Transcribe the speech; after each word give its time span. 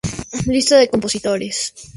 Lista 0.55 0.77
de 0.79 0.87
compositores 0.89 1.57